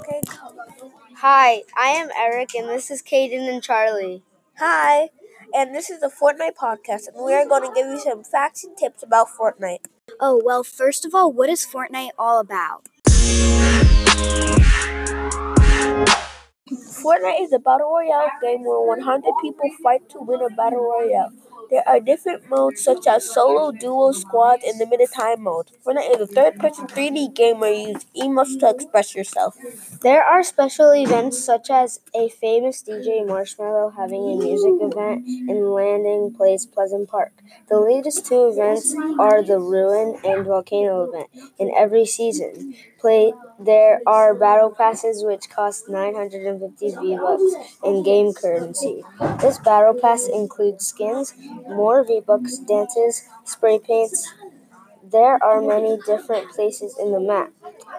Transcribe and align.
Okay. 0.00 0.22
Hi, 1.18 1.62
I 1.76 1.88
am 1.88 2.08
Eric, 2.16 2.54
and 2.54 2.68
this 2.70 2.90
is 2.90 3.02
Kayden 3.02 3.46
and 3.52 3.62
Charlie. 3.62 4.22
Hi, 4.56 5.10
and 5.54 5.74
this 5.74 5.90
is 5.90 6.00
the 6.00 6.08
Fortnite 6.08 6.54
podcast, 6.58 7.08
and 7.08 7.22
we 7.22 7.34
are 7.34 7.44
going 7.46 7.68
to 7.68 7.72
give 7.74 7.86
you 7.86 8.00
some 8.00 8.24
facts 8.24 8.64
and 8.64 8.74
tips 8.78 9.02
about 9.02 9.28
Fortnite. 9.28 9.84
Oh, 10.18 10.40
well, 10.42 10.64
first 10.64 11.04
of 11.04 11.14
all, 11.14 11.30
what 11.30 11.50
is 11.50 11.66
Fortnite 11.66 12.12
all 12.18 12.40
about? 12.40 12.88
Fortnite 17.04 17.42
is 17.42 17.52
a 17.52 17.58
battle 17.58 17.92
royale 17.92 18.30
game 18.40 18.64
where 18.64 18.80
100 18.80 19.22
people 19.42 19.68
fight 19.82 20.08
to 20.08 20.20
win 20.20 20.40
a 20.40 20.48
battle 20.56 20.82
royale. 20.82 21.30
There 21.70 21.86
are 21.88 22.00
different 22.00 22.48
modes 22.50 22.82
such 22.82 23.06
as 23.06 23.30
solo, 23.32 23.70
duo, 23.72 24.12
squad, 24.12 24.60
and 24.66 24.78
limited 24.78 25.08
time 25.12 25.42
mode. 25.42 25.70
Fortnite 25.84 26.16
is 26.16 26.20
a 26.22 26.26
third-person 26.26 26.88
3D 26.88 27.28
game 27.28 27.60
where 27.60 27.72
you 27.72 27.88
use 27.90 28.04
emotes 28.16 28.58
to 28.60 28.68
express 28.70 29.14
yourself. 29.14 29.56
There 30.02 30.22
are 30.22 30.42
special 30.42 30.92
events 30.92 31.42
such 31.42 31.70
as 31.70 32.00
a 32.14 32.28
famous 32.28 32.82
DJ 32.82 33.24
Marshmello 33.24 33.94
having 33.96 34.22
a 34.32 34.36
music 34.36 34.74
event 34.80 35.26
in 35.26 35.70
Landing 35.72 36.34
Place 36.36 36.66
Pleasant 36.66 37.08
Park. 37.08 37.32
The 37.68 37.78
latest 37.78 38.26
two 38.26 38.48
events 38.48 38.94
are 39.18 39.42
the 39.42 39.58
Ruin 39.58 40.18
and 40.24 40.44
Volcano 40.44 41.04
event 41.04 41.28
in 41.58 41.70
every 41.76 42.06
season. 42.06 42.74
Play 42.98 43.32
there 43.60 44.00
are 44.06 44.34
battle 44.34 44.70
passes 44.70 45.22
which 45.22 45.50
cost 45.50 45.88
950 45.88 46.96
V-Bucks 46.96 47.54
in 47.84 48.02
game 48.02 48.32
currency. 48.32 49.02
This 49.40 49.58
battle 49.58 49.94
pass 49.94 50.26
includes 50.26 50.86
skins, 50.86 51.34
more 51.68 52.02
V-Bucks, 52.04 52.58
dances, 52.58 53.28
spray 53.44 53.78
paints. 53.78 54.32
There 55.02 55.42
are 55.42 55.60
many 55.60 55.98
different 56.06 56.50
places 56.50 56.96
in 56.98 57.12
the 57.12 57.20
map. 57.20 57.52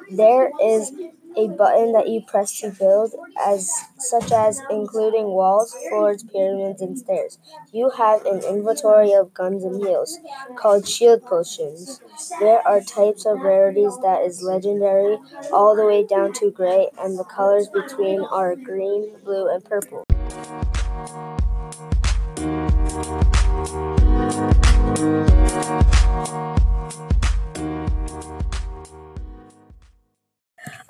There 0.09 0.51
is 0.61 0.91
a 1.38 1.48
button 1.48 1.94
that 1.94 2.08
you 2.09 2.21
press 2.21 2.59
to 2.59 2.70
build, 2.71 3.13
as 3.40 3.70
such 3.98 4.31
as 4.31 4.62
including 4.70 5.26
walls, 5.26 5.76
floors, 5.90 6.24
pyramids, 6.24 6.82
and 6.82 6.98
stairs. 6.98 7.37
You 7.71 7.90
have 7.98 8.26
an 8.26 8.43
inventory 8.43 9.13
of 9.13 9.34
guns 9.34 9.63
and 9.63 9.82
heals, 9.82 10.20
called 10.57 10.87
shield 10.87 11.24
potions. 11.24 12.02
There 12.40 12.65
are 12.68 12.82
types 12.82 13.26
of 13.26 13.40
rarities 13.40 13.98
that 14.02 14.21
is 14.24 14.41
legendary, 14.41 15.18
all 15.52 15.76
the 15.76 15.85
way 15.85 16.05
down 16.05 16.34
to 16.34 16.52
gray, 16.52 16.90
and 16.99 17.18
the 17.18 17.24
colors 17.24 17.68
between 17.68 18.21
are 18.21 18.55
green, 18.55 19.15
blue, 19.24 19.48
and 19.49 19.63
purple. 19.63 20.04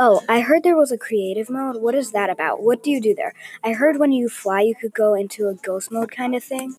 Oh, 0.03 0.23
I 0.27 0.39
heard 0.39 0.63
there 0.63 0.75
was 0.75 0.91
a 0.91 0.97
creative 0.97 1.47
mode. 1.47 1.80
What 1.80 1.94
is 1.94 2.11
that 2.11 2.31
about? 2.31 2.63
What 2.63 2.81
do 2.81 2.89
you 2.89 2.99
do 2.99 3.13
there? 3.13 3.35
I 3.63 3.73
heard 3.73 3.99
when 3.99 4.11
you 4.11 4.30
fly, 4.30 4.61
you 4.61 4.73
could 4.73 4.95
go 4.95 5.13
into 5.13 5.47
a 5.47 5.53
ghost 5.53 5.91
mode 5.91 6.09
kind 6.09 6.33
of 6.33 6.44
thing. 6.44 6.73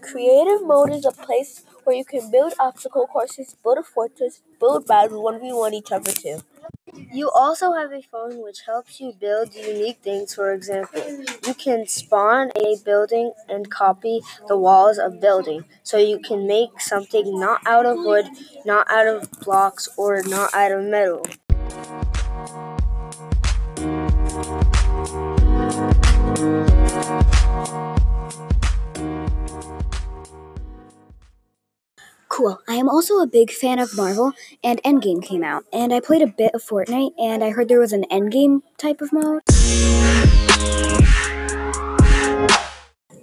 Creative 0.00 0.64
mode 0.64 0.92
is 0.92 1.04
a 1.04 1.10
place 1.10 1.64
where 1.82 1.96
you 1.96 2.04
can 2.04 2.30
build 2.30 2.52
obstacle 2.60 3.08
courses, 3.08 3.56
build 3.64 3.78
a 3.78 3.82
fortress, 3.82 4.42
build 4.60 4.86
battles 4.86 5.20
1v1 5.20 5.72
each 5.72 5.90
other 5.90 6.12
too. 6.12 6.38
You 7.12 7.30
also 7.30 7.72
have 7.72 7.92
a 7.92 8.02
phone 8.02 8.42
which 8.42 8.62
helps 8.66 9.00
you 9.00 9.12
build 9.12 9.54
unique 9.54 9.98
things. 10.02 10.34
For 10.34 10.52
example, 10.52 11.02
you 11.46 11.54
can 11.54 11.86
spawn 11.86 12.50
a 12.56 12.76
building 12.84 13.32
and 13.48 13.70
copy 13.70 14.20
the 14.48 14.56
walls 14.56 14.98
of 14.98 15.20
building. 15.20 15.64
So 15.82 15.98
you 15.98 16.18
can 16.18 16.46
make 16.46 16.80
something 16.80 17.38
not 17.38 17.60
out 17.66 17.86
of 17.86 17.98
wood, 17.98 18.26
not 18.64 18.90
out 18.90 19.06
of 19.06 19.30
blocks, 19.40 19.88
or 19.96 20.22
not 20.22 20.52
out 20.54 20.72
of 20.72 20.84
metal. 20.84 21.24
Cool. 32.46 32.60
I 32.68 32.74
am 32.76 32.88
also 32.88 33.18
a 33.18 33.26
big 33.26 33.50
fan 33.50 33.80
of 33.80 33.96
Marvel, 33.96 34.32
and 34.62 34.80
Endgame 34.84 35.20
came 35.20 35.42
out, 35.42 35.64
and 35.72 35.92
I 35.92 35.98
played 35.98 36.22
a 36.22 36.28
bit 36.28 36.54
of 36.54 36.62
Fortnite, 36.62 37.10
and 37.18 37.42
I 37.42 37.50
heard 37.50 37.68
there 37.68 37.80
was 37.80 37.92
an 37.92 38.04
Endgame 38.08 38.62
type 38.78 39.00
of 39.00 39.12
mode. 39.12 39.42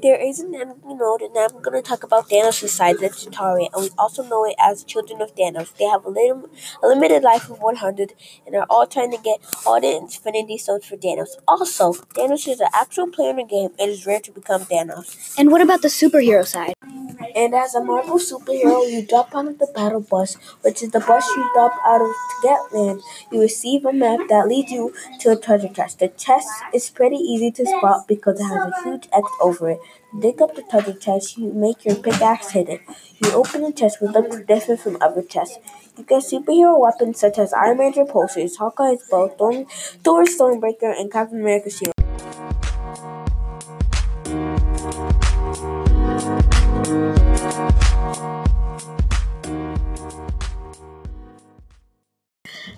There 0.01 0.19
is 0.19 0.41
an 0.41 0.51
Endgame 0.51 0.99
mode, 0.99 1.21
and 1.21 1.37
I'm 1.37 1.61
going 1.61 1.81
to 1.81 1.81
talk 1.81 2.03
about 2.03 2.27
Thanos' 2.27 2.67
side 2.67 2.99
the 2.99 3.07
Chitauri, 3.07 3.69
and 3.71 3.83
we 3.83 3.91
also 3.97 4.23
know 4.23 4.43
it 4.43 4.55
as 4.61 4.83
Children 4.83 5.21
of 5.21 5.33
Thanos. 5.33 5.73
They 5.77 5.85
have 5.85 6.03
a, 6.03 6.09
lim- 6.09 6.47
a 6.83 6.87
limited 6.87 7.23
life 7.23 7.49
of 7.49 7.61
100, 7.61 8.15
and 8.45 8.57
are 8.57 8.67
all 8.69 8.85
trying 8.85 9.11
to 9.11 9.17
get 9.23 9.39
all 9.65 9.79
the 9.79 9.95
Infinity 9.95 10.57
Stones 10.57 10.85
for 10.85 10.97
Thanos. 10.97 11.29
Also, 11.47 11.93
Thanos 11.93 12.45
is 12.45 12.59
an 12.59 12.67
actual 12.73 13.07
player 13.07 13.29
in 13.29 13.37
the 13.37 13.45
game, 13.45 13.69
and 13.79 13.89
is 13.89 14.05
rare 14.05 14.19
to 14.19 14.33
become 14.33 14.65
Thanos. 14.65 15.33
And 15.37 15.49
what 15.49 15.61
about 15.61 15.81
the 15.81 15.87
superhero 15.87 16.45
side? 16.45 16.73
And 17.35 17.55
as 17.55 17.73
a 17.73 17.83
Marvel 17.83 18.19
superhero, 18.19 18.89
you 18.91 19.05
drop 19.05 19.35
out 19.35 19.47
of 19.47 19.57
the 19.57 19.67
battle 19.73 20.01
bus, 20.01 20.35
which 20.61 20.83
is 20.83 20.91
the 20.91 20.99
bus 20.99 21.27
you 21.35 21.49
drop 21.53 21.73
out 21.85 22.01
of 22.01 22.07
to 22.07 22.35
get 22.43 22.59
land. 22.71 23.01
You 23.31 23.41
receive 23.41 23.85
a 23.85 23.91
map 23.91 24.19
that 24.29 24.47
leads 24.47 24.71
you 24.71 24.93
to 25.21 25.31
a 25.31 25.35
treasure 25.35 25.69
chest. 25.69 25.97
The 25.97 26.09
chest 26.09 26.47
is 26.73 26.91
pretty 26.91 27.15
easy 27.15 27.49
to 27.51 27.65
spot 27.65 28.07
because 28.07 28.39
it 28.39 28.43
has 28.43 28.71
a 28.71 28.83
huge 28.83 29.07
X 29.11 29.27
over 29.41 29.71
it. 29.71 29.79
Dig 30.19 30.43
up 30.43 30.55
the 30.55 30.61
treasure 30.61 30.93
chest, 30.93 31.39
you 31.39 31.51
make 31.51 31.85
your 31.85 31.95
pickaxe 31.95 32.51
hidden. 32.51 32.79
You 33.23 33.31
open 33.31 33.63
the 33.63 33.71
chest, 33.71 33.99
which 33.99 34.11
looks 34.11 34.37
different 34.45 34.81
from 34.81 34.97
other 35.01 35.23
chests. 35.23 35.57
You 35.97 36.03
get 36.03 36.21
superhero 36.21 36.79
weapons 36.79 37.19
such 37.19 37.39
as 37.39 37.51
Iron 37.53 37.79
Man's 37.79 37.95
repulsors, 37.95 38.57
Hawkeye's 38.57 39.07
bow, 39.09 39.29
Thor's 40.03 40.37
Stormbreaker, 40.37 40.93
and 40.99 41.11
Captain 41.11 41.41
America's 41.41 41.77
shield. 41.79 42.02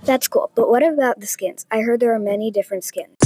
That's 0.05 0.27
cool. 0.27 0.51
But 0.53 0.69
what 0.69 0.83
about 0.83 1.19
the 1.19 1.25
skins? 1.25 1.65
I 1.71 1.81
heard 1.81 1.99
there 1.99 2.13
are 2.13 2.19
many 2.19 2.51
different 2.51 2.83
skins. 2.83 3.17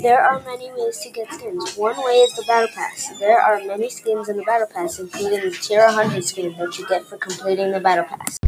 There 0.00 0.20
are 0.20 0.40
many 0.40 0.72
ways 0.72 1.00
to 1.00 1.10
get 1.10 1.30
skins. 1.30 1.76
One 1.76 1.96
way 1.98 2.12
is 2.24 2.34
the 2.34 2.44
Battle 2.46 2.68
Pass. 2.74 3.12
There 3.18 3.38
are 3.38 3.62
many 3.62 3.90
skins 3.90 4.30
in 4.30 4.38
the 4.38 4.42
Battle 4.42 4.66
Pass, 4.66 4.98
including 4.98 5.50
the 5.50 5.50
Tier 5.50 5.84
100 5.84 6.24
skin 6.24 6.54
that 6.58 6.78
you 6.78 6.88
get 6.88 7.04
for 7.04 7.18
completing 7.18 7.72
the 7.72 7.80
Battle 7.80 8.04
Pass. 8.04 8.38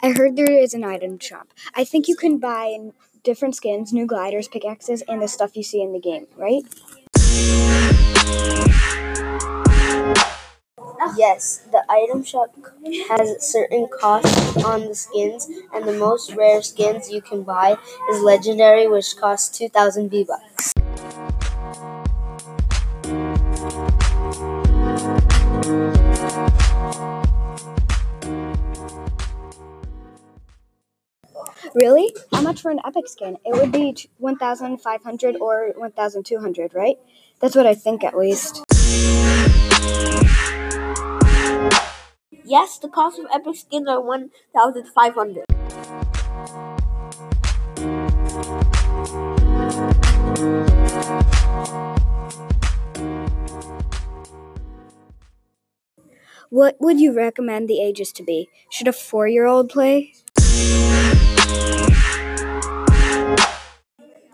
I 0.00 0.12
heard 0.12 0.36
there 0.36 0.50
is 0.50 0.74
an 0.74 0.84
item 0.84 1.18
shop. 1.18 1.52
I 1.74 1.84
think 1.84 2.08
you 2.08 2.16
can 2.16 2.38
buy 2.38 2.78
different 3.22 3.54
skins, 3.54 3.92
new 3.92 4.06
gliders, 4.06 4.48
pickaxes, 4.48 5.02
and 5.08 5.22
the 5.22 5.28
stuff 5.28 5.56
you 5.56 5.62
see 5.62 5.82
in 5.82 5.92
the 5.92 6.00
game, 6.00 6.26
right? 6.36 6.62
Yes, 11.16 11.66
the 11.72 11.84
item 11.88 12.22
shop 12.22 12.54
has 13.08 13.36
certain 13.40 13.88
costs 14.00 14.64
on 14.64 14.86
the 14.86 14.94
skins, 14.94 15.48
and 15.74 15.86
the 15.86 15.92
most 15.92 16.34
rare 16.34 16.62
skins 16.62 17.10
you 17.10 17.22
can 17.22 17.42
buy 17.42 17.76
is 18.10 18.22
legendary, 18.22 18.86
which 18.86 19.16
costs 19.16 19.56
2,000 19.56 20.10
V-Bucks. 20.10 20.77
Really? 31.78 32.12
How 32.32 32.42
much 32.42 32.60
for 32.60 32.72
an 32.72 32.80
epic 32.84 33.06
skin? 33.06 33.36
It 33.44 33.54
would 33.54 33.70
be 33.70 33.94
1,500 34.18 35.36
or 35.36 35.72
1,200, 35.76 36.74
right? 36.74 36.96
That's 37.38 37.54
what 37.54 37.68
I 37.68 37.74
think 37.74 38.02
at 38.02 38.18
least. 38.18 38.64
Yes, 42.44 42.80
the 42.80 42.88
cost 42.92 43.20
of 43.20 43.26
epic 43.32 43.54
skins 43.54 43.86
are 43.86 44.00
1,500. 44.00 45.44
What 56.50 56.76
would 56.80 56.98
you 56.98 57.12
recommend 57.12 57.68
the 57.68 57.80
ages 57.80 58.10
to 58.12 58.24
be? 58.24 58.48
Should 58.68 58.88
a 58.88 58.92
four 58.92 59.28
year 59.28 59.46
old 59.46 59.68
play? 59.68 60.14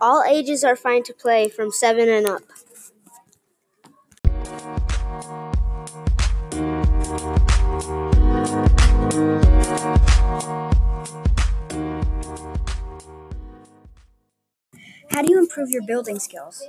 All 0.01 0.23
ages 0.27 0.63
are 0.63 0.75
fine 0.75 1.03
to 1.03 1.13
play 1.13 1.49
from 1.49 1.71
7 1.71 2.09
and 2.09 2.27
up. 2.27 2.41
how 15.15 15.21
do 15.21 15.31
you 15.31 15.39
improve 15.39 15.69
your 15.69 15.81
building 15.81 16.19
skills? 16.19 16.61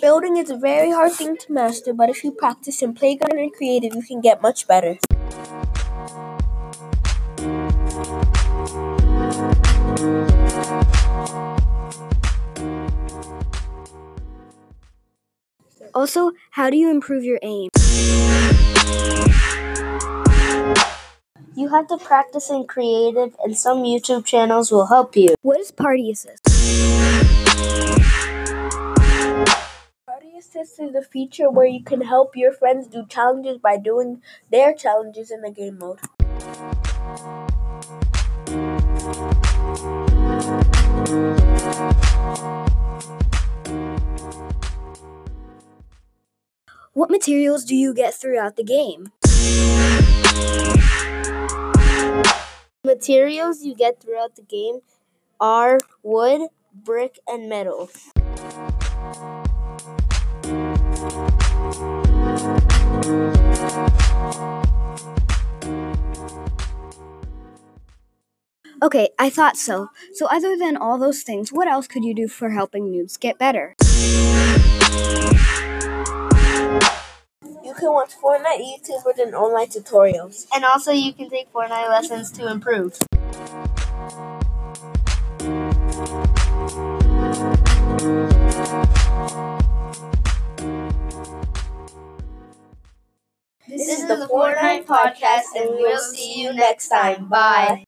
Building 0.00 0.36
is 0.36 0.50
a 0.50 0.56
very 0.56 0.90
hard 0.90 1.12
thing 1.12 1.36
to 1.36 1.52
master, 1.52 1.92
but 1.92 2.10
if 2.10 2.24
you 2.24 2.32
practice 2.32 2.82
and 2.82 2.96
play 2.96 3.16
playground 3.16 3.40
and 3.40 3.52
creative, 3.52 3.94
you 3.94 4.02
can 4.02 4.20
get 4.20 4.42
much 4.42 4.66
better. 4.66 4.98
Also, 15.94 16.32
how 16.52 16.70
do 16.70 16.76
you 16.76 16.90
improve 16.90 17.22
your 17.22 17.38
aim? 17.42 17.68
You 21.54 21.68
have 21.68 21.86
to 21.88 21.98
practice 21.98 22.48
in 22.48 22.66
creative, 22.66 23.36
and 23.44 23.56
some 23.56 23.82
YouTube 23.82 24.24
channels 24.24 24.72
will 24.72 24.86
help 24.86 25.16
you. 25.16 25.34
What 25.42 25.60
is 25.60 25.70
Party 25.70 26.10
Assist? 26.10 26.44
Party 30.06 30.38
Assist 30.38 30.80
is 30.80 30.94
a 30.94 31.02
feature 31.02 31.50
where 31.50 31.66
you 31.66 31.84
can 31.84 32.00
help 32.00 32.36
your 32.36 32.52
friends 32.52 32.86
do 32.86 33.04
challenges 33.06 33.58
by 33.58 33.76
doing 33.76 34.22
their 34.50 34.72
challenges 34.72 35.30
in 35.30 35.42
the 35.42 35.50
game 35.50 35.78
mode. 35.78 35.98
What 46.94 47.08
materials 47.08 47.64
do 47.64 47.74
you 47.74 47.94
get 47.94 48.12
throughout 48.12 48.56
the 48.56 48.62
game? 48.62 49.12
Materials 52.84 53.62
you 53.62 53.74
get 53.74 53.98
throughout 53.98 54.36
the 54.36 54.42
game 54.42 54.80
are 55.40 55.78
wood, 56.02 56.50
brick, 56.74 57.18
and 57.26 57.48
metal. 57.48 57.88
Okay, 68.82 69.08
I 69.18 69.30
thought 69.30 69.56
so. 69.56 69.88
So, 70.12 70.26
other 70.26 70.58
than 70.58 70.76
all 70.76 70.98
those 70.98 71.22
things, 71.22 71.50
what 71.50 71.68
else 71.68 71.86
could 71.86 72.04
you 72.04 72.14
do 72.14 72.28
for 72.28 72.50
helping 72.50 72.92
noobs 72.92 73.18
get 73.18 73.38
better? 73.38 73.76
You 77.82 77.88
can 77.88 77.94
watch 77.94 78.14
Fortnite 78.16 78.60
YouTubers 78.60 79.18
and 79.18 79.34
online 79.34 79.66
tutorials. 79.66 80.46
And 80.54 80.64
also, 80.64 80.92
you 80.92 81.12
can 81.12 81.28
take 81.28 81.52
Fortnite 81.52 81.88
lessons 81.88 82.30
to 82.30 82.48
improve. 82.48 82.96
This 93.66 93.88
is 93.88 94.06
the 94.06 94.28
Fortnite 94.30 94.86
Podcast, 94.86 95.50
and 95.56 95.70
we'll 95.70 95.98
see 95.98 96.40
you 96.40 96.52
next 96.52 96.86
time. 96.86 97.26
Bye. 97.26 97.84